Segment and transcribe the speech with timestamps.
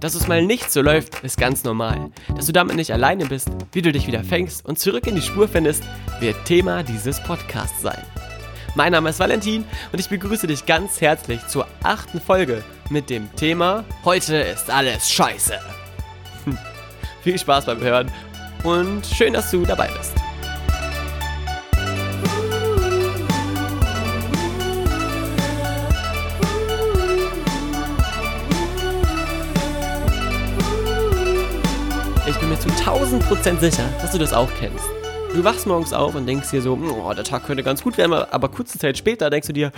[0.00, 2.10] Dass es mal nicht so läuft, ist ganz normal.
[2.36, 5.22] Dass du damit nicht alleine bist, wie du dich wieder fängst und zurück in die
[5.22, 5.82] Spur findest,
[6.20, 8.00] wird Thema dieses Podcasts sein.
[8.74, 13.34] Mein Name ist Valentin und ich begrüße dich ganz herzlich zur achten Folge mit dem
[13.34, 15.58] Thema Heute ist alles scheiße.
[17.22, 18.10] Viel Spaß beim Hören
[18.62, 20.27] und schön, dass du dabei bist.
[32.76, 34.84] Zu 1000% sicher, dass du das auch kennst.
[35.34, 38.12] Du wachst morgens auf und denkst dir so, oh, der Tag könnte ganz gut werden,
[38.12, 39.72] aber kurze Zeit später denkst du dir,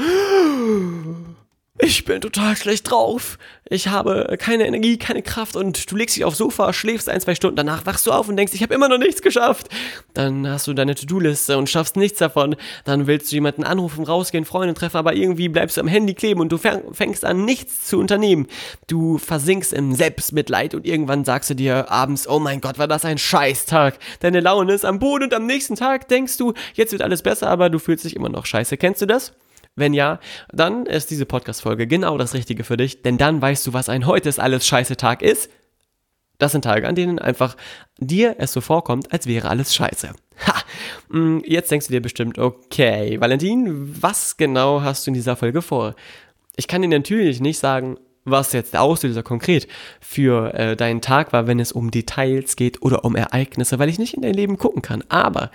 [1.81, 3.39] ich bin total schlecht drauf.
[3.69, 7.35] Ich habe keine Energie, keine Kraft und du legst dich aufs Sofa, schläfst ein, zwei
[7.35, 9.69] Stunden, danach wachst du auf und denkst, ich habe immer noch nichts geschafft.
[10.13, 12.57] Dann hast du deine To-Do-Liste und schaffst nichts davon.
[12.85, 16.41] Dann willst du jemanden anrufen, rausgehen, Freunde treffen, aber irgendwie bleibst du am Handy kleben
[16.41, 18.49] und du fängst an, nichts zu unternehmen.
[18.89, 23.05] Du versinkst im Selbstmitleid und irgendwann sagst du dir abends, oh mein Gott, war das
[23.05, 23.99] ein Scheißtag.
[24.19, 27.49] Deine Laune ist am Boden und am nächsten Tag denkst du, jetzt wird alles besser,
[27.49, 28.77] aber du fühlst dich immer noch scheiße.
[28.77, 29.33] Kennst du das?
[29.77, 30.21] Wenn ja,
[30.53, 34.07] dann ist diese Podcast-Folge genau das Richtige für dich, denn dann weißt du, was ein
[34.07, 35.51] heute ist alles scheiße Tag ist.
[36.39, 37.57] Das sind Tage, an denen einfach
[37.99, 40.13] dir es so vorkommt, als wäre alles scheiße.
[40.47, 40.55] Ha!
[41.11, 45.61] Mm, jetzt denkst du dir bestimmt, okay, Valentin, was genau hast du in dieser Folge
[45.61, 45.95] vor?
[46.57, 49.67] Ich kann dir natürlich nicht sagen, was jetzt der Auslöser konkret
[50.01, 53.99] für äh, deinen Tag war, wenn es um Details geht oder um Ereignisse, weil ich
[53.99, 55.05] nicht in dein Leben gucken kann.
[55.09, 55.51] Aber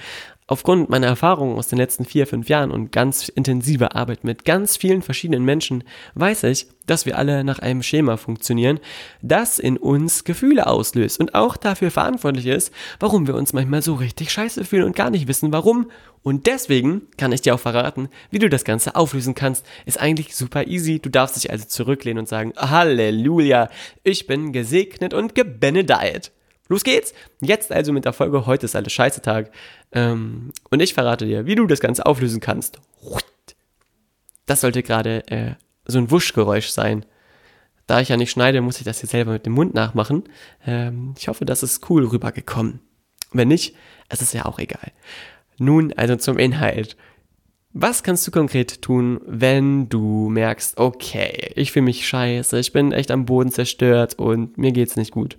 [0.47, 4.77] Aufgrund meiner Erfahrungen aus den letzten vier, fünf Jahren und ganz intensiver Arbeit mit ganz
[4.77, 5.83] vielen verschiedenen Menschen
[6.13, 8.79] weiß ich, dass wir alle nach einem Schema funktionieren,
[9.23, 13.95] das in uns Gefühle auslöst und auch dafür verantwortlich ist, warum wir uns manchmal so
[13.95, 15.89] richtig scheiße fühlen und gar nicht wissen warum.
[16.21, 19.65] Und deswegen kann ich dir auch verraten, wie du das Ganze auflösen kannst.
[19.87, 20.99] Ist eigentlich super easy.
[20.99, 23.69] Du darfst dich also zurücklehnen und sagen, Halleluja,
[24.03, 26.31] ich bin gesegnet und gebenedeit.
[26.67, 27.13] Los geht's!
[27.41, 29.51] Jetzt also mit der Folge Heute ist alles scheiße Tag.
[29.91, 32.79] Ähm, und ich verrate dir, wie du das Ganze auflösen kannst.
[34.45, 35.55] Das sollte gerade äh,
[35.85, 37.05] so ein Wuschgeräusch sein.
[37.87, 40.23] Da ich ja nicht schneide, muss ich das jetzt selber mit dem Mund nachmachen.
[40.65, 42.79] Ähm, ich hoffe, das ist cool rübergekommen.
[43.31, 43.75] Wenn nicht,
[44.09, 44.91] es ist ja auch egal.
[45.57, 46.97] Nun also zum Inhalt.
[47.73, 52.91] Was kannst du konkret tun, wenn du merkst, okay, ich fühle mich scheiße, ich bin
[52.91, 55.37] echt am Boden zerstört und mir geht's nicht gut?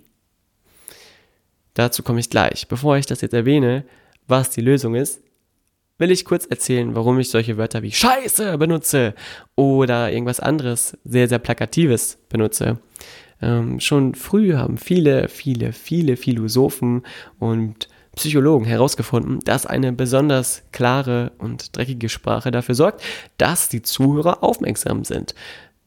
[1.77, 2.67] Dazu komme ich gleich.
[2.67, 3.83] Bevor ich das jetzt erwähne,
[4.27, 5.21] was die Lösung ist,
[5.99, 9.13] will ich kurz erzählen, warum ich solche Wörter wie Scheiße benutze
[9.55, 12.79] oder irgendwas anderes sehr, sehr Plakatives benutze.
[13.43, 17.03] Ähm, schon früh haben viele, viele, viele Philosophen
[17.37, 23.03] und Psychologen herausgefunden, dass eine besonders klare und dreckige Sprache dafür sorgt,
[23.37, 25.35] dass die Zuhörer aufmerksam sind.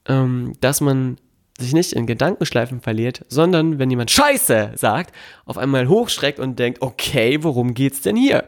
[0.07, 1.17] Ähm, dass man
[1.61, 6.83] sich nicht in Gedankenschleifen verliert, sondern wenn jemand Scheiße sagt, auf einmal hochschreckt und denkt,
[6.83, 8.45] okay, worum geht's denn hier?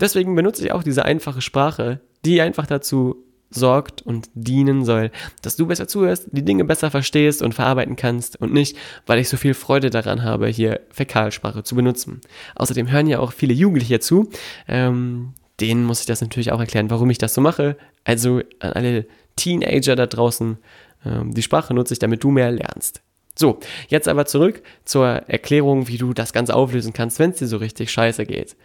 [0.00, 5.10] Deswegen benutze ich auch diese einfache Sprache, die einfach dazu sorgt und dienen soll,
[5.42, 8.76] dass du besser zuhörst, die Dinge besser verstehst und verarbeiten kannst und nicht,
[9.06, 12.20] weil ich so viel Freude daran habe, hier Fäkalsprache zu benutzen.
[12.56, 14.28] Außerdem hören ja auch viele Jugendliche zu.
[14.66, 17.76] Ähm, denen muss ich das natürlich auch erklären, warum ich das so mache.
[18.02, 20.58] Also an alle Teenager da draußen,
[21.04, 23.02] die Sprache nutze ich, damit du mehr lernst.
[23.36, 27.48] So, jetzt aber zurück zur Erklärung, wie du das Ganze auflösen kannst, wenn es dir
[27.48, 28.56] so richtig scheiße geht.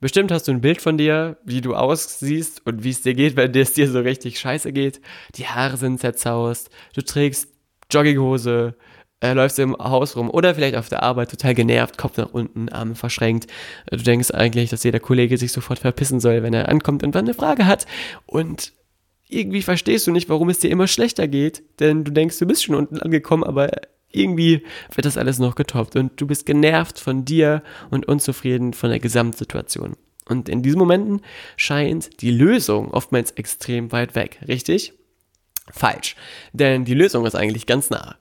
[0.00, 3.36] Bestimmt hast du ein Bild von dir, wie du aussiehst und wie es dir geht,
[3.36, 5.00] wenn es dir so richtig scheiße geht.
[5.36, 7.48] Die Haare sind zerzaust, du trägst
[7.90, 8.74] Jogginghose,
[9.20, 12.68] äh, läufst im Haus rum oder vielleicht auf der Arbeit total genervt, Kopf nach unten,
[12.68, 13.46] Arme verschränkt.
[13.90, 17.26] Du denkst eigentlich, dass jeder Kollege sich sofort verpissen soll, wenn er ankommt und dann
[17.26, 17.86] eine Frage hat.
[18.26, 18.72] Und
[19.32, 22.64] irgendwie verstehst du nicht, warum es dir immer schlechter geht, denn du denkst, du bist
[22.64, 23.70] schon unten angekommen, aber
[24.10, 24.62] irgendwie
[24.94, 29.00] wird das alles noch getoppt und du bist genervt von dir und unzufrieden von der
[29.00, 29.96] Gesamtsituation.
[30.28, 31.22] Und in diesen Momenten
[31.56, 34.92] scheint die Lösung oftmals extrem weit weg, richtig?
[35.70, 36.16] Falsch,
[36.52, 38.16] denn die Lösung ist eigentlich ganz nah.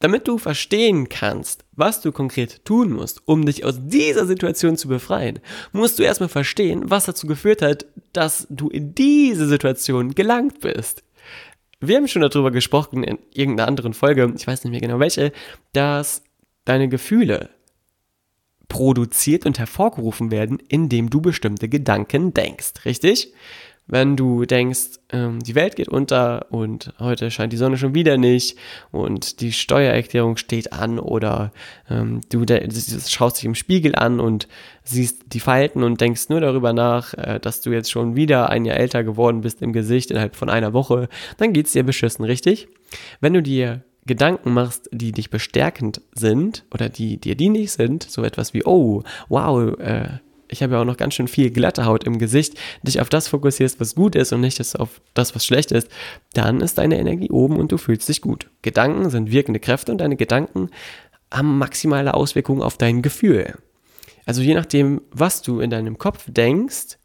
[0.00, 4.86] Damit du verstehen kannst, was du konkret tun musst, um dich aus dieser Situation zu
[4.86, 5.40] befreien,
[5.72, 11.02] musst du erstmal verstehen, was dazu geführt hat, dass du in diese Situation gelangt bist.
[11.80, 15.32] Wir haben schon darüber gesprochen in irgendeiner anderen Folge, ich weiß nicht mehr genau welche,
[15.72, 16.22] dass
[16.64, 17.50] deine Gefühle
[18.68, 23.32] produziert und hervorgerufen werden, indem du bestimmte Gedanken denkst, richtig?
[23.90, 28.18] Wenn du denkst, ähm, die Welt geht unter und heute scheint die Sonne schon wieder
[28.18, 28.58] nicht
[28.90, 31.52] und die Steuererklärung steht an oder
[31.88, 32.44] ähm, du
[33.06, 34.46] schaust dich im Spiegel an und
[34.84, 38.66] siehst die Falten und denkst nur darüber nach, äh, dass du jetzt schon wieder ein
[38.66, 41.08] Jahr älter geworden bist im Gesicht innerhalb von einer Woche,
[41.38, 42.68] dann geht's dir beschissen, richtig?
[43.20, 48.22] Wenn du dir Gedanken machst, die dich bestärkend sind oder die dir dienlich sind, so
[48.22, 52.04] etwas wie, oh, wow, äh, ich habe ja auch noch ganz schön viel glatte Haut
[52.04, 55.72] im Gesicht, dich auf das fokussierst, was gut ist und nicht auf das, was schlecht
[55.72, 55.88] ist,
[56.32, 58.50] dann ist deine Energie oben und du fühlst dich gut.
[58.62, 60.70] Gedanken sind wirkende Kräfte und deine Gedanken
[61.32, 63.54] haben maximale Auswirkungen auf dein Gefühl.
[64.26, 66.98] Also je nachdem, was du in deinem Kopf denkst,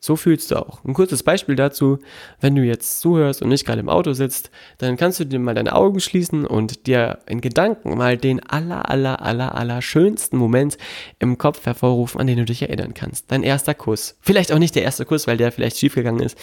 [0.00, 0.84] so fühlst du auch.
[0.84, 1.98] Ein kurzes Beispiel dazu,
[2.40, 5.54] wenn du jetzt zuhörst und nicht gerade im Auto sitzt, dann kannst du dir mal
[5.54, 10.78] deine Augen schließen und dir in Gedanken mal den aller, aller, aller, aller schönsten Moment
[11.18, 13.30] im Kopf hervorrufen, an den du dich erinnern kannst.
[13.32, 14.16] Dein erster Kuss.
[14.20, 16.38] Vielleicht auch nicht der erste Kuss, weil der vielleicht schiefgegangen ist.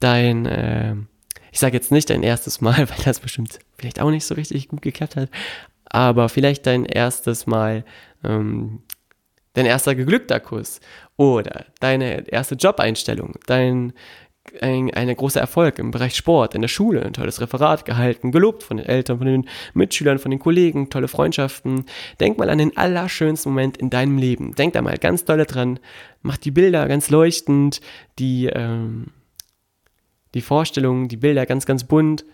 [0.00, 0.96] Dein, äh,
[1.52, 4.66] ich sage jetzt nicht dein erstes Mal, weil das bestimmt vielleicht auch nicht so richtig
[4.66, 5.30] gut geklappt hat,
[5.84, 7.84] aber vielleicht dein erstes Mal,
[8.24, 8.82] ähm,
[9.56, 10.80] dein erster geglückter Kuss
[11.16, 13.94] oder deine erste Jobeinstellung, dein
[14.60, 18.62] ein, ein großer Erfolg im Bereich Sport, in der Schule, ein tolles Referat gehalten, gelobt
[18.62, 21.84] von den Eltern, von den Mitschülern, von den Kollegen, tolle Freundschaften.
[22.20, 24.54] Denk mal an den allerschönsten Moment in deinem Leben.
[24.54, 25.80] Denk da mal ganz dolle dran.
[26.22, 27.80] Mach die Bilder ganz leuchtend,
[28.20, 29.08] die, ähm,
[30.34, 32.24] die Vorstellungen, die Bilder ganz, ganz bunt.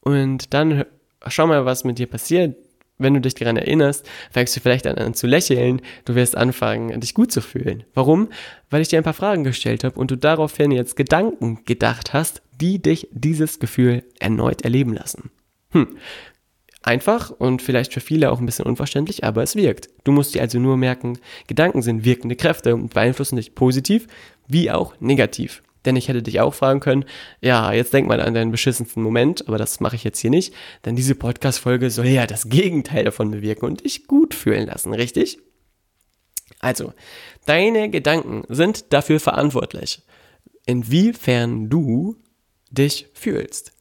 [0.00, 0.86] Und dann
[1.26, 2.56] schau mal, was mit dir passiert
[2.98, 7.00] wenn du dich daran erinnerst, fängst du vielleicht an, an zu lächeln, du wirst anfangen,
[7.00, 7.84] dich gut zu fühlen.
[7.94, 8.28] Warum?
[8.70, 12.42] Weil ich dir ein paar Fragen gestellt habe und du daraufhin jetzt Gedanken gedacht hast,
[12.60, 15.30] die dich dieses Gefühl erneut erleben lassen.
[15.70, 15.88] Hm.
[16.82, 19.88] Einfach und vielleicht für viele auch ein bisschen unverständlich, aber es wirkt.
[20.04, 24.08] Du musst dir also nur merken, Gedanken sind wirkende Kräfte und beeinflussen dich positiv
[24.48, 25.62] wie auch negativ.
[25.84, 27.04] Denn ich hätte dich auch fragen können,
[27.40, 30.54] ja, jetzt denk mal an deinen beschissensten Moment, aber das mache ich jetzt hier nicht,
[30.84, 35.38] denn diese Podcast-Folge soll ja das Gegenteil davon bewirken und dich gut fühlen lassen, richtig?
[36.60, 36.92] Also,
[37.46, 40.02] deine Gedanken sind dafür verantwortlich,
[40.66, 42.16] inwiefern du
[42.70, 43.71] dich fühlst.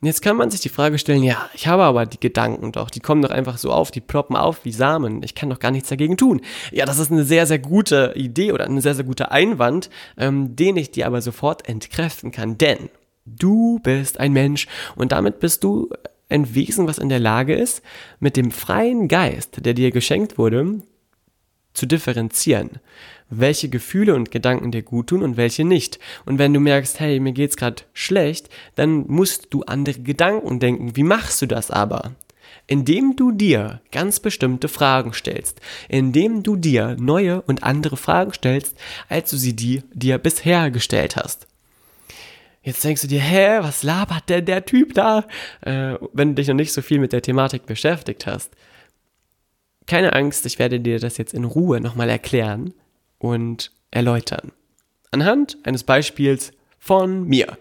[0.00, 3.00] Jetzt kann man sich die Frage stellen, ja, ich habe aber die Gedanken doch, die
[3.00, 5.88] kommen doch einfach so auf, die ploppen auf wie Samen, ich kann doch gar nichts
[5.88, 6.40] dagegen tun.
[6.70, 10.54] Ja, das ist eine sehr, sehr gute Idee oder ein sehr, sehr guter Einwand, ähm,
[10.54, 12.90] den ich dir aber sofort entkräften kann, denn
[13.26, 15.90] du bist ein Mensch und damit bist du
[16.28, 17.82] ein Wesen, was in der Lage ist,
[18.20, 20.80] mit dem freien Geist, der dir geschenkt wurde,
[21.72, 22.78] zu differenzieren
[23.30, 25.98] welche Gefühle und Gedanken dir gut tun und welche nicht.
[26.24, 30.96] Und wenn du merkst, hey, mir geht's gerade schlecht, dann musst du andere Gedanken denken.
[30.96, 32.14] Wie machst du das aber?
[32.66, 38.76] Indem du dir ganz bestimmte Fragen stellst, indem du dir neue und andere Fragen stellst,
[39.08, 41.46] als du sie dir, dir bisher gestellt hast.
[42.62, 45.24] Jetzt denkst du dir, hä, was labert denn der Typ da?
[45.62, 48.52] Äh, wenn du dich noch nicht so viel mit der Thematik beschäftigt hast.
[49.86, 52.74] Keine Angst, ich werde dir das jetzt in Ruhe nochmal erklären
[53.18, 54.52] und erläutern.
[55.10, 57.56] Anhand eines Beispiels von mir.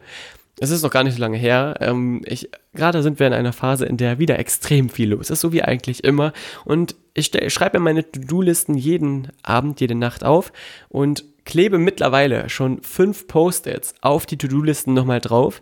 [0.60, 1.76] Es ist noch gar nicht so lange her.
[1.82, 5.42] Ähm, ich, gerade sind wir in einer Phase, in der wieder extrem viel los ist,
[5.42, 6.34] so wie eigentlich immer.
[6.66, 10.52] Und ich, schreibe mir meine To-Do-Listen jeden Abend, jede Nacht auf
[10.90, 15.62] und klebe mittlerweile schon fünf Post-its auf die To-Do-Listen nochmal drauf,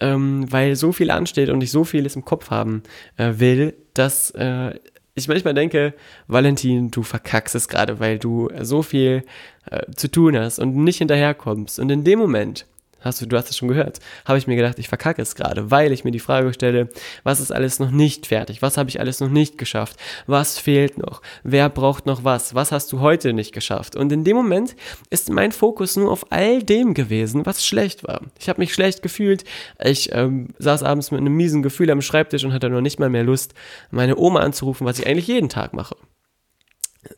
[0.00, 2.82] ähm, weil so viel ansteht und ich so vieles im Kopf haben
[3.16, 4.74] äh, will, dass äh,
[5.14, 5.94] ich manchmal denke,
[6.26, 9.24] Valentin, du verkackst es gerade, weil du so viel
[9.70, 11.78] äh, zu tun hast und nicht hinterherkommst.
[11.78, 12.66] Und in dem Moment
[13.04, 15.70] hast du, du hast es schon gehört, habe ich mir gedacht, ich verkacke es gerade,
[15.70, 16.88] weil ich mir die Frage stelle,
[17.22, 18.62] was ist alles noch nicht fertig?
[18.62, 19.96] Was habe ich alles noch nicht geschafft?
[20.26, 21.22] Was fehlt noch?
[21.42, 22.54] Wer braucht noch was?
[22.54, 23.96] Was hast du heute nicht geschafft?
[23.96, 24.76] Und in dem Moment
[25.10, 28.22] ist mein Fokus nur auf all dem gewesen, was schlecht war.
[28.38, 29.44] Ich habe mich schlecht gefühlt.
[29.82, 33.10] Ich ähm, saß abends mit einem miesen Gefühl am Schreibtisch und hatte noch nicht mal
[33.10, 33.54] mehr Lust,
[33.90, 35.96] meine Oma anzurufen, was ich eigentlich jeden Tag mache.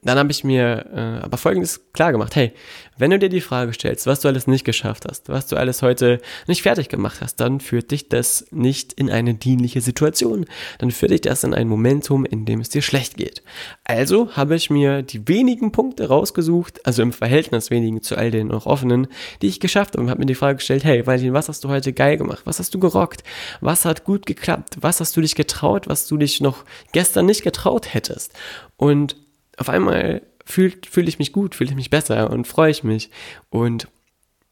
[0.02, 2.36] Dann habe ich mir äh, aber folgendes klar gemacht.
[2.36, 2.52] Hey,
[2.98, 5.82] wenn du dir die Frage stellst, was du alles nicht geschafft hast, was du alles
[5.82, 10.46] heute nicht fertig gemacht hast, dann führt dich das nicht in eine dienliche Situation.
[10.78, 13.42] Dann führt dich das in ein Momentum, in dem es dir schlecht geht.
[13.84, 18.48] Also habe ich mir die wenigen Punkte rausgesucht, also im Verhältnis wenigen zu all den
[18.48, 19.08] noch offenen,
[19.42, 21.68] die ich geschafft habe und habe mir die Frage gestellt, hey, Valentin, was hast du
[21.68, 22.42] heute geil gemacht?
[22.44, 23.22] Was hast du gerockt?
[23.60, 24.78] Was hat gut geklappt?
[24.80, 28.32] Was hast du dich getraut, was du dich noch gestern nicht getraut hättest?
[28.76, 29.16] Und
[29.56, 33.10] auf einmal fühle fühl ich mich gut, fühle ich mich besser und freue ich mich
[33.50, 33.88] und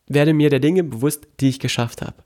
[0.07, 2.25] werde mir der Dinge bewusst, die ich geschafft habe.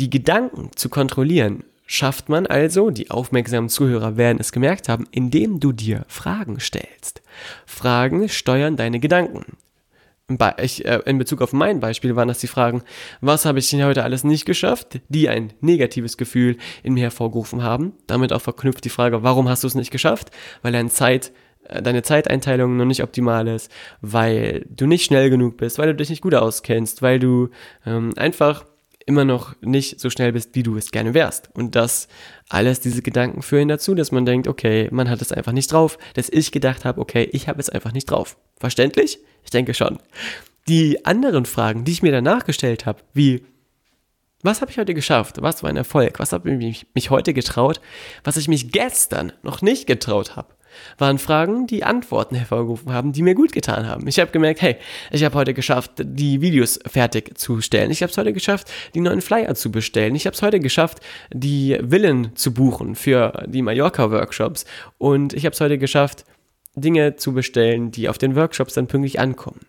[0.00, 5.60] Die Gedanken zu kontrollieren schafft man also, die aufmerksamen Zuhörer werden es gemerkt haben, indem
[5.60, 7.22] du dir Fragen stellst.
[7.66, 9.58] Fragen steuern deine Gedanken.
[10.58, 12.82] Ich, äh, in Bezug auf mein Beispiel waren das die Fragen,
[13.20, 17.62] was habe ich denn heute alles nicht geschafft, die ein negatives Gefühl in mir hervorgerufen
[17.62, 17.92] haben.
[18.06, 20.30] Damit auch verknüpft die Frage, warum hast du es nicht geschafft?
[20.62, 21.32] Weil deine Zeit,
[21.64, 23.70] äh, deine Zeiteinteilung noch nicht optimal ist,
[24.00, 27.50] weil du nicht schnell genug bist, weil du dich nicht gut auskennst, weil du
[27.86, 28.64] ähm, einfach
[29.06, 31.50] immer noch nicht so schnell bist, wie du es gerne wärst.
[31.54, 32.08] Und das
[32.48, 35.98] alles, diese Gedanken führen dazu, dass man denkt, okay, man hat es einfach nicht drauf,
[36.14, 38.36] dass ich gedacht habe, okay, ich habe es einfach nicht drauf.
[38.62, 39.18] Verständlich?
[39.42, 39.98] Ich denke schon.
[40.68, 43.42] Die anderen Fragen, die ich mir danach gestellt habe, wie,
[44.44, 45.42] was habe ich heute geschafft?
[45.42, 46.20] Was war ein Erfolg?
[46.20, 47.80] Was habe ich mich heute getraut?
[48.22, 50.54] Was ich mich gestern noch nicht getraut habe?
[50.98, 54.06] waren Fragen, die Antworten hervorgerufen haben, die mir gut getan haben.
[54.06, 54.76] Ich habe gemerkt, hey,
[55.10, 57.90] ich habe heute geschafft, die Videos fertig zu stellen.
[57.90, 60.14] Ich habe es heute geschafft, die neuen Flyer zu bestellen.
[60.14, 61.00] Ich habe es heute geschafft,
[61.32, 64.64] die Villen zu buchen für die Mallorca-Workshops.
[64.98, 66.24] Und ich habe es heute geschafft,
[66.74, 69.60] Dinge zu bestellen, die auf den Workshops dann pünktlich ankommen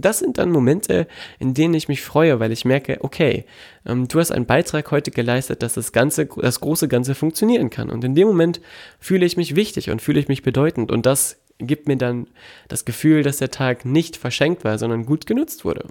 [0.00, 1.06] das sind dann Momente,
[1.38, 3.44] in denen ich mich freue, weil ich merke, okay,
[3.84, 7.90] ähm, du hast einen Beitrag heute geleistet, dass das Ganze, das große Ganze funktionieren kann.
[7.90, 8.60] Und in dem Moment
[9.00, 10.90] fühle ich mich wichtig und fühle ich mich bedeutend.
[10.90, 12.28] Und das gibt mir dann
[12.68, 15.86] das Gefühl, dass der Tag nicht verschenkt war, sondern gut genutzt wurde.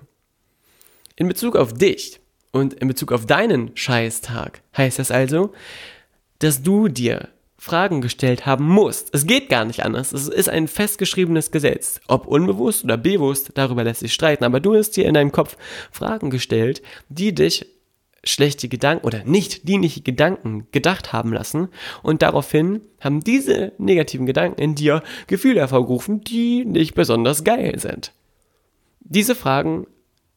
[1.15, 2.19] In Bezug auf dich
[2.51, 5.53] und in Bezug auf deinen Scheißtag heißt das also,
[6.39, 9.09] dass du dir Fragen gestellt haben musst.
[9.13, 10.13] Es geht gar nicht anders.
[10.13, 11.99] Es ist ein festgeschriebenes Gesetz.
[12.07, 14.43] Ob unbewusst oder bewusst, darüber lässt sich streiten.
[14.43, 15.57] Aber du hast dir in deinem Kopf
[15.91, 17.65] Fragen gestellt, die dich
[18.23, 21.69] schlechte Gedanken oder nicht dienliche Gedanken gedacht haben lassen.
[22.03, 28.11] Und daraufhin haben diese negativen Gedanken in dir Gefühle hervorgerufen, die nicht besonders geil sind.
[28.99, 29.87] Diese Fragen,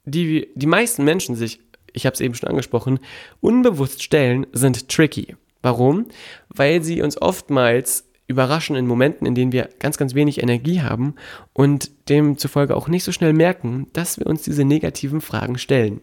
[0.04, 1.60] die die meisten Menschen sich,
[1.92, 3.00] ich habe es eben schon angesprochen,
[3.40, 5.36] unbewusst stellen, sind tricky.
[5.62, 6.06] Warum?
[6.48, 11.16] Weil sie uns oftmals überraschen in Momenten, in denen wir ganz, ganz wenig Energie haben
[11.52, 16.00] und demzufolge auch nicht so schnell merken, dass wir uns diese negativen Fragen stellen.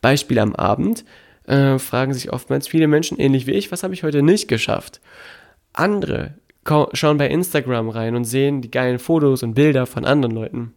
[0.00, 1.04] Beispiel am Abend
[1.46, 5.00] äh, fragen sich oftmals viele Menschen, ähnlich wie ich, was habe ich heute nicht geschafft?
[5.72, 6.34] Andere
[6.92, 10.74] schauen bei Instagram rein und sehen die geilen Fotos und Bilder von anderen Leuten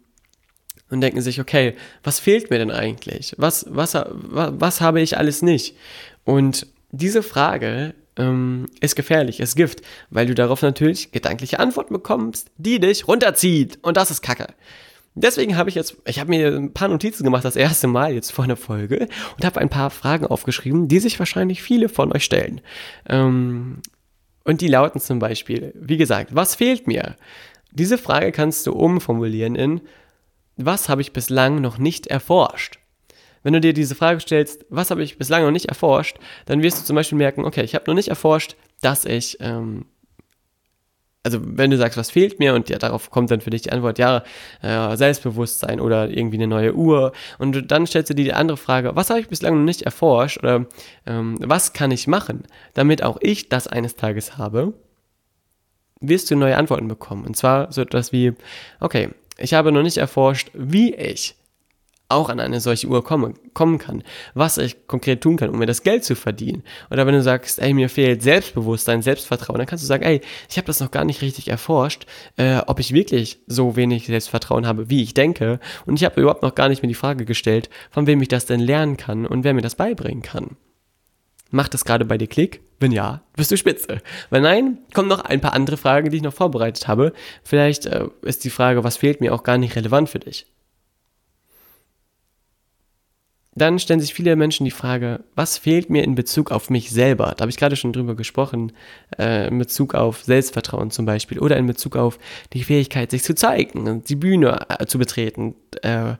[0.89, 3.35] und denken sich, okay, was fehlt mir denn eigentlich?
[3.37, 5.77] Was, was, was, was habe ich alles nicht?
[6.23, 12.51] Und diese Frage ähm, ist gefährlich, ist Gift, weil du darauf natürlich gedankliche Antworten bekommst,
[12.57, 13.79] die dich runterzieht.
[13.81, 14.47] Und das ist Kacke.
[15.15, 18.31] Deswegen habe ich jetzt, ich habe mir ein paar Notizen gemacht, das erste Mal jetzt
[18.31, 22.23] vor einer Folge und habe ein paar Fragen aufgeschrieben, die sich wahrscheinlich viele von euch
[22.23, 22.61] stellen.
[23.07, 23.81] Ähm,
[24.43, 27.15] und die lauten zum Beispiel, wie gesagt, was fehlt mir?
[27.71, 29.81] Diese Frage kannst du umformulieren in,
[30.57, 32.79] was habe ich bislang noch nicht erforscht?
[33.43, 36.79] Wenn du dir diese Frage stellst, was habe ich bislang noch nicht erforscht, dann wirst
[36.79, 39.85] du zum Beispiel merken, okay, ich habe noch nicht erforscht, dass ich, ähm,
[41.23, 43.71] also wenn du sagst, was fehlt mir und ja, darauf kommt dann für dich die
[43.71, 44.23] Antwort, ja,
[44.61, 48.95] äh, Selbstbewusstsein oder irgendwie eine neue Uhr und dann stellst du dir die andere Frage,
[48.95, 50.65] was habe ich bislang noch nicht erforscht oder
[51.05, 54.73] ähm, was kann ich machen, damit auch ich das eines Tages habe,
[56.01, 57.25] wirst du neue Antworten bekommen.
[57.25, 58.33] Und zwar so etwas wie,
[58.79, 61.35] okay, ich habe noch nicht erforscht, wie ich
[62.13, 64.03] auch an eine solche Uhr komme, kommen kann,
[64.33, 66.63] was ich konkret tun kann, um mir das Geld zu verdienen.
[66.89, 70.57] Oder wenn du sagst, ey, mir fehlt Selbstbewusstsein, Selbstvertrauen, dann kannst du sagen, ey, ich
[70.57, 72.05] habe das noch gar nicht richtig erforscht,
[72.37, 75.59] äh, ob ich wirklich so wenig Selbstvertrauen habe, wie ich denke.
[75.85, 78.45] Und ich habe überhaupt noch gar nicht mir die Frage gestellt, von wem ich das
[78.45, 80.57] denn lernen kann und wer mir das beibringen kann.
[81.53, 82.61] Macht das gerade bei dir Klick?
[82.79, 84.01] Wenn ja, bist du spitze.
[84.31, 87.13] Wenn nein, kommen noch ein paar andere Fragen, die ich noch vorbereitet habe.
[87.43, 90.47] Vielleicht äh, ist die Frage, was fehlt mir, auch gar nicht relevant für dich.
[93.55, 97.33] Dann stellen sich viele Menschen die Frage, was fehlt mir in Bezug auf mich selber?
[97.37, 98.71] Da habe ich gerade schon drüber gesprochen,
[99.19, 102.17] äh, in Bezug auf Selbstvertrauen zum Beispiel oder in Bezug auf
[102.53, 106.15] die Fähigkeit, sich zu zeigen, die Bühne äh, zu betreten, äh,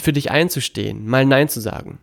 [0.00, 1.98] für dich einzustehen, mal Nein zu sagen.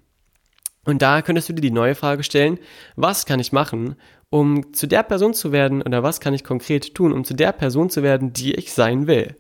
[0.84, 2.60] Und da könntest du dir die neue Frage stellen,
[2.96, 3.96] was kann ich machen,
[4.30, 7.54] um zu der Person zu werden oder was kann ich konkret tun, um zu der
[7.54, 9.36] Person zu werden, die ich sein will?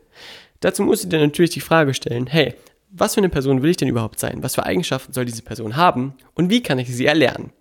[0.61, 2.55] Dazu musst du dir natürlich die Frage stellen, hey,
[2.97, 4.41] was für eine Person will ich denn überhaupt sein?
[4.41, 6.13] Was für Eigenschaften soll diese Person haben?
[6.33, 7.51] Und wie kann ich sie erlernen?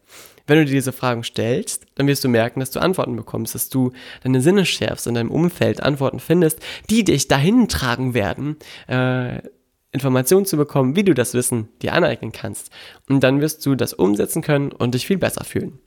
[0.46, 3.70] Wenn du dir diese Fragen stellst, dann wirst du merken, dass du Antworten bekommst, dass
[3.70, 6.60] du deine Sinne schärfst, in deinem Umfeld Antworten findest,
[6.90, 9.40] die dich dahin tragen werden, äh,
[9.92, 12.70] Informationen zu bekommen, wie du das Wissen dir aneignen kannst.
[13.08, 15.78] Und dann wirst du das umsetzen können und dich viel besser fühlen.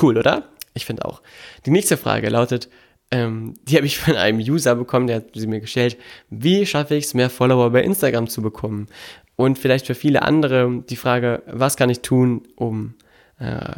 [0.00, 0.48] Cool, oder?
[0.74, 1.22] Ich finde auch.
[1.64, 2.68] Die nächste Frage lautet,
[3.10, 5.96] ähm, die habe ich von einem User bekommen, der hat sie mir gestellt,
[6.30, 8.88] wie schaffe ich es, mehr Follower bei Instagram zu bekommen?
[9.36, 12.94] Und vielleicht für viele andere die Frage, was kann ich tun, um
[13.38, 13.74] äh,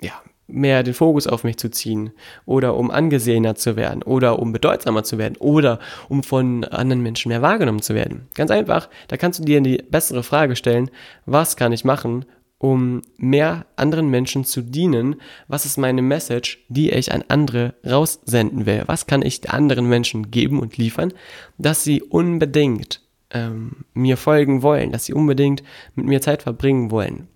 [0.00, 0.12] ja,
[0.46, 2.12] mehr den Fokus auf mich zu ziehen
[2.46, 7.30] oder um angesehener zu werden oder um bedeutsamer zu werden oder um von anderen Menschen
[7.30, 8.28] mehr wahrgenommen zu werden.
[8.34, 10.90] Ganz einfach, da kannst du dir die bessere Frage stellen,
[11.26, 12.24] was kann ich machen,
[12.62, 15.16] um mehr anderen Menschen zu dienen?
[15.48, 18.84] Was ist meine Message, die ich an andere raussenden will?
[18.86, 21.12] Was kann ich anderen Menschen geben und liefern,
[21.58, 23.00] dass sie unbedingt
[23.32, 25.64] ähm, mir folgen wollen, dass sie unbedingt
[25.96, 27.26] mit mir Zeit verbringen wollen?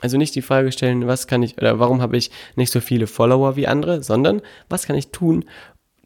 [0.00, 3.06] Also nicht die Frage stellen, was kann ich oder warum habe ich nicht so viele
[3.06, 5.44] Follower wie andere, sondern was kann ich tun,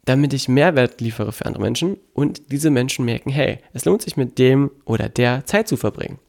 [0.03, 4.17] damit ich Mehrwert liefere für andere Menschen und diese Menschen merken, hey, es lohnt sich
[4.17, 6.19] mit dem oder der Zeit zu verbringen.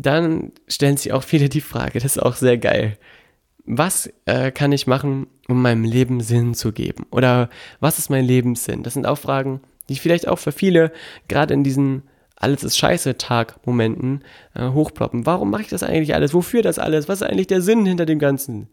[0.00, 2.96] Dann stellen sich auch viele die Frage, das ist auch sehr geil.
[3.66, 7.06] Was äh, kann ich machen, um meinem Leben Sinn zu geben?
[7.10, 8.82] Oder was ist mein Lebenssinn?
[8.82, 10.92] Das sind auch Fragen, die vielleicht auch für viele
[11.28, 12.02] gerade in diesen
[12.36, 15.26] alles ist scheiße Tag-Momenten äh, hochploppen.
[15.26, 16.32] Warum mache ich das eigentlich alles?
[16.32, 17.06] Wofür das alles?
[17.06, 18.68] Was ist eigentlich der Sinn hinter dem Ganzen?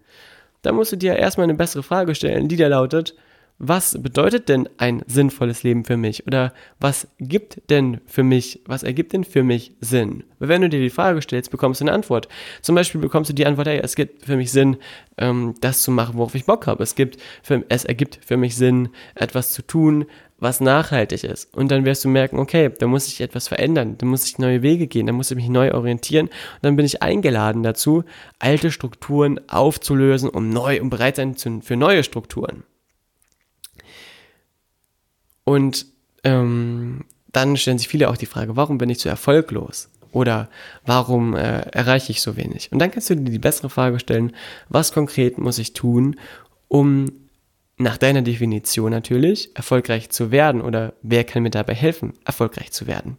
[0.62, 3.14] Da musst du dir erstmal eine bessere Frage stellen, die da lautet,
[3.60, 6.28] was bedeutet denn ein sinnvolles Leben für mich?
[6.28, 10.24] Oder was gibt denn für mich, was ergibt denn für mich Sinn?
[10.40, 12.28] Wenn du dir die Frage stellst, bekommst du eine Antwort.
[12.62, 14.78] Zum Beispiel bekommst du die Antwort, hey, es gibt für mich Sinn,
[15.18, 16.84] ähm, das zu machen, worauf ich Bock habe.
[16.84, 20.06] Es gibt, für, es ergibt für mich Sinn, etwas zu tun,
[20.40, 21.52] was nachhaltig ist.
[21.56, 24.62] Und dann wirst du merken, okay, da muss ich etwas verändern, da muss ich neue
[24.62, 26.28] Wege gehen, da muss ich mich neu orientieren.
[26.28, 28.04] Und dann bin ich eingeladen dazu,
[28.38, 32.64] alte Strukturen aufzulösen, um neu, um bereit sein zu, für neue Strukturen.
[35.48, 35.86] Und
[36.26, 39.90] ähm, dann stellen sich viele auch die Frage, warum bin ich so erfolglos?
[40.12, 40.50] Oder
[40.86, 42.70] warum äh, erreiche ich so wenig?
[42.74, 44.34] Und dann kannst du dir die bessere Frage stellen,
[44.68, 46.18] was konkret muss ich tun,
[46.68, 47.06] um
[47.78, 52.86] nach deiner Definition natürlich, erfolgreich zu werden oder wer kann mir dabei helfen, erfolgreich zu
[52.86, 53.16] werden.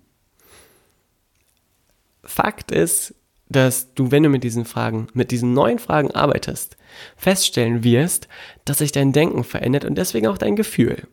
[2.25, 3.15] Fakt ist,
[3.49, 6.77] dass du, wenn du mit diesen Fragen, mit diesen neuen Fragen arbeitest,
[7.17, 8.29] feststellen wirst,
[8.67, 11.09] dass sich dein Denken verändert und deswegen auch dein Gefühl.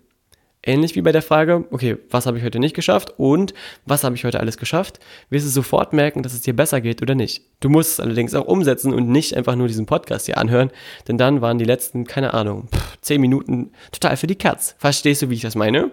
[0.67, 3.54] Ähnlich wie bei der Frage, okay, was habe ich heute nicht geschafft und
[3.86, 4.99] was habe ich heute alles geschafft,
[5.30, 7.43] wirst du sofort merken, dass es dir besser geht oder nicht.
[7.60, 10.71] Du musst es allerdings auch umsetzen und nicht einfach nur diesen Podcast hier anhören,
[11.08, 12.67] denn dann waren die letzten, keine Ahnung,
[13.01, 14.75] zehn Minuten total für die Katz.
[14.80, 15.91] Verstehst du, wie ich das meine?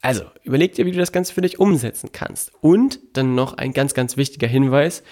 [0.00, 2.52] Also, überleg dir, wie du das Ganze für dich umsetzen kannst.
[2.62, 5.02] Und dann noch ein ganz, ganz wichtiger Hinweis,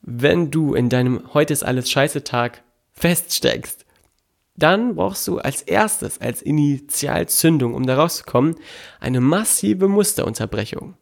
[0.00, 3.83] wenn du in deinem heute ist alles scheiße Tag feststeckst,
[4.56, 8.56] dann brauchst du als erstes, als Initialzündung, um da rauszukommen,
[9.00, 10.94] eine massive Musterunterbrechung.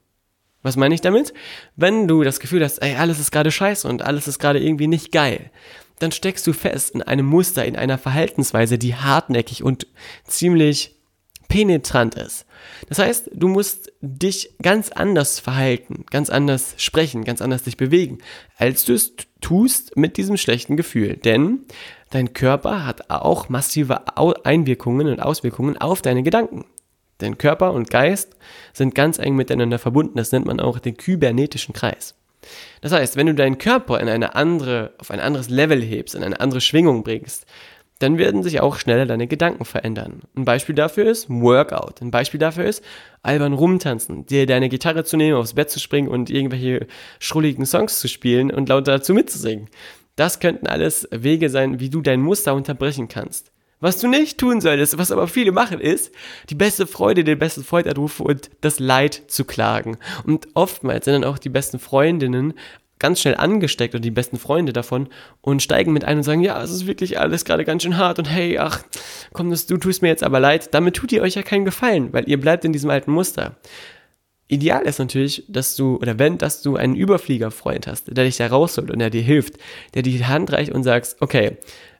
[0.63, 1.35] Was meine ich damit?
[1.77, 4.87] Wenn du das Gefühl hast, ey, alles ist gerade scheiße und alles ist gerade irgendwie
[4.87, 5.51] nicht geil,
[5.99, 9.87] dann steckst du fest in einem Muster, in einer Verhaltensweise, die hartnäckig und
[10.25, 10.97] ziemlich
[11.49, 12.47] penetrant ist.
[12.89, 18.19] Das heißt, du musst dich ganz anders verhalten, ganz anders sprechen, ganz anders dich bewegen,
[18.57, 21.17] als du es tust mit diesem schlechten Gefühl.
[21.17, 21.67] Denn
[22.13, 24.03] dein Körper hat auch massive
[24.45, 26.65] Einwirkungen und Auswirkungen auf deine Gedanken.
[27.19, 28.37] Dein Körper und Geist
[28.73, 30.17] sind ganz eng miteinander verbunden.
[30.17, 32.15] Das nennt man auch den kybernetischen Kreis.
[32.81, 36.25] Das heißt, wenn du deinen Körper in eine andere, auf ein anderes Level hebst, in
[36.25, 37.47] eine andere Schwingung bringst,
[38.01, 40.23] dann werden sich auch schneller deine Gedanken verändern.
[40.37, 42.03] Ein Beispiel dafür ist Workout.
[42.03, 42.83] Ein Beispiel dafür ist
[43.23, 46.89] albern rumtanzen, dir deine Gitarre zu nehmen, aufs Bett zu springen und irgendwelche
[47.21, 49.69] schrulligen Songs zu spielen und laut dazu mitzusingen.
[50.17, 53.53] Das könnten alles Wege sein, wie du dein Muster unterbrechen kannst.
[53.81, 56.13] Was du nicht tun solltest, was aber viele machen, ist,
[56.51, 59.99] die beste Freude, den besten Freund anrufen und das Leid zu klagen.
[60.25, 62.55] Und oftmals sind dann auch die besten Freundinnen
[63.01, 65.09] ganz schnell angesteckt oder die besten Freunde davon
[65.41, 68.21] und steigen mit ein und sagen, ja, es ist wirklich alles gerade ganz schön hart
[68.21, 68.85] und hey, ach,
[69.33, 70.73] komm, das, du tust mir jetzt aber leid.
[70.73, 73.57] Damit tut ihr euch ja keinen Gefallen, weil ihr bleibt in diesem alten Muster.
[74.53, 78.49] Ideal ist natürlich, dass du, oder wenn, dass du einen Überfliegerfreund hast, der dich da
[78.49, 79.55] rausholt und der dir hilft,
[79.95, 81.57] der dir die Hand reicht und sagst, okay,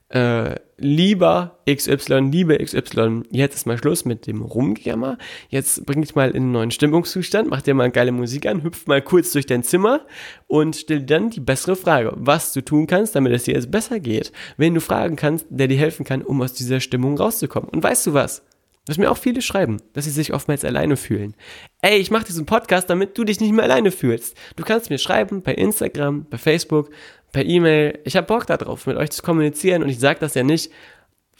[0.09, 5.17] äh, lieber XY, liebe XY, jetzt ist mal Schluss mit dem Rumgejammer,
[5.49, 8.85] jetzt bring dich mal in einen neuen Stimmungszustand, mach dir mal geile Musik an, hüpf
[8.85, 10.01] mal kurz durch dein Zimmer
[10.45, 13.99] und stell dann die bessere Frage, was du tun kannst, damit es dir jetzt besser
[13.99, 17.69] geht, wenn du fragen kannst, der dir helfen kann, um aus dieser Stimmung rauszukommen.
[17.69, 18.43] Und weißt du was?
[18.85, 21.35] Was mir auch viele schreiben, dass sie sich oftmals alleine fühlen.
[21.81, 24.35] Ey, ich mache diesen Podcast, damit du dich nicht mehr alleine fühlst.
[24.57, 26.89] Du kannst mir schreiben bei Instagram, bei Facebook,
[27.31, 27.99] per E-Mail.
[28.03, 30.69] Ich habe Bock darauf, mit euch zu kommunizieren und ich sage das ja nicht,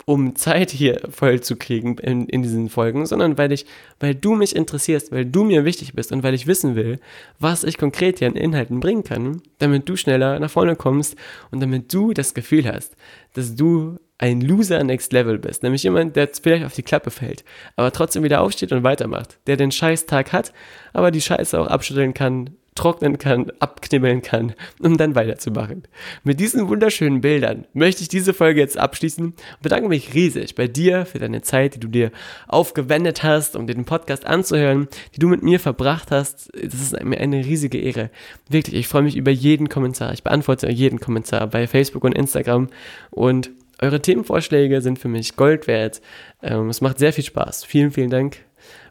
[0.05, 3.65] um Zeit hier voll zu kriegen in, in diesen Folgen, sondern weil ich,
[3.99, 6.99] weil du mich interessierst, weil du mir wichtig bist und weil ich wissen will,
[7.39, 11.15] was ich konkret hier an Inhalten bringen kann, damit du schneller nach vorne kommst
[11.51, 12.95] und damit du das Gefühl hast,
[13.33, 17.43] dass du ein Loser Next Level bist, nämlich jemand, der vielleicht auf die Klappe fällt,
[17.75, 20.53] aber trotzdem wieder aufsteht und weitermacht, der den Scheißtag hat,
[20.93, 25.83] aber die Scheiße auch abschütteln kann trocknen kann, abknibbeln kann, um dann weiterzumachen.
[26.23, 30.67] Mit diesen wunderschönen Bildern möchte ich diese Folge jetzt abschließen und bedanke mich riesig bei
[30.67, 32.11] dir für deine Zeit, die du dir
[32.47, 36.49] aufgewendet hast, um den Podcast anzuhören, die du mit mir verbracht hast.
[36.55, 38.09] Das ist mir eine riesige Ehre.
[38.49, 40.11] Wirklich, ich freue mich über jeden Kommentar.
[40.13, 42.69] Ich beantworte jeden Kommentar bei Facebook und Instagram
[43.11, 46.01] und eure Themenvorschläge sind für mich Gold wert.
[46.41, 47.65] Ähm, es macht sehr viel Spaß.
[47.65, 48.37] Vielen, vielen Dank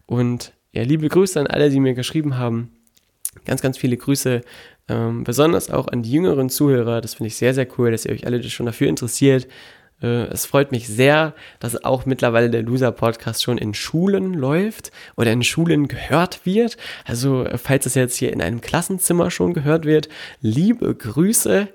[0.07, 2.73] und ja, liebe Grüße an alle, die mir geschrieben haben.
[3.45, 4.43] Ganz, ganz viele Grüße,
[4.89, 7.01] ähm, besonders auch an die jüngeren Zuhörer.
[7.01, 9.49] Das finde ich sehr, sehr cool, dass ihr euch alle schon dafür interessiert.
[10.03, 15.33] Äh, es freut mich sehr, dass auch mittlerweile der Loser-Podcast schon in Schulen läuft oder
[15.33, 16.77] in Schulen gehört wird.
[17.05, 20.09] Also, falls es jetzt hier in einem Klassenzimmer schon gehört wird,
[20.41, 21.69] liebe Grüße.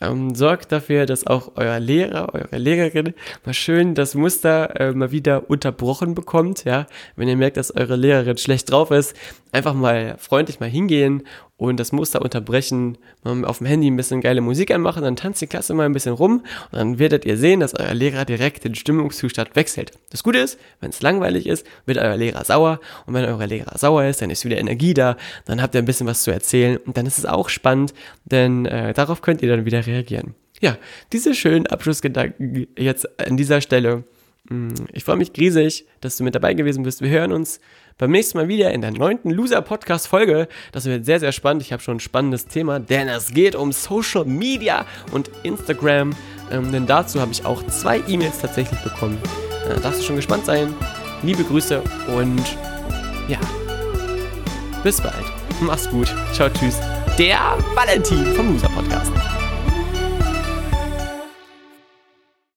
[0.00, 5.12] Ähm, sorgt dafür, dass auch euer Lehrer, eure Lehrerin mal schön das Muster äh, mal
[5.12, 6.64] wieder unterbrochen bekommt.
[6.64, 9.16] Ja, wenn ihr merkt, dass eure Lehrerin schlecht drauf ist,
[9.54, 11.22] einfach mal freundlich mal hingehen
[11.56, 15.40] und das Muster unterbrechen, mal auf dem Handy ein bisschen geile Musik anmachen, dann tanzt
[15.40, 18.64] die Klasse mal ein bisschen rum und dann werdet ihr sehen, dass euer Lehrer direkt
[18.64, 19.92] den Stimmungszustand wechselt.
[20.10, 23.78] Das Gute ist, wenn es langweilig ist, wird euer Lehrer sauer und wenn euer Lehrer
[23.78, 26.76] sauer ist, dann ist wieder Energie da, dann habt ihr ein bisschen was zu erzählen
[26.78, 30.34] und dann ist es auch spannend, denn äh, darauf könnt ihr dann wieder reagieren.
[30.60, 30.78] Ja,
[31.12, 34.04] diese schönen Abschlussgedanken jetzt an dieser Stelle.
[34.48, 37.00] Mm, ich freue mich riesig, dass du mit dabei gewesen bist.
[37.00, 37.60] Wir hören uns
[37.98, 40.48] beim nächsten Mal wieder in der neunten Loser-Podcast-Folge.
[40.72, 41.62] Das wird sehr, sehr spannend.
[41.62, 46.14] Ich habe schon ein spannendes Thema, denn es geht um Social Media und Instagram.
[46.50, 49.18] Ähm, denn dazu habe ich auch zwei E-Mails tatsächlich bekommen.
[49.68, 50.74] Äh, darfst du schon gespannt sein.
[51.22, 51.82] Liebe Grüße
[52.14, 52.44] und
[53.28, 53.40] ja,
[54.82, 55.24] bis bald.
[55.60, 56.14] Mach's gut.
[56.32, 56.78] Ciao, tschüss.
[57.18, 59.33] Der Valentin vom Loser Podcast.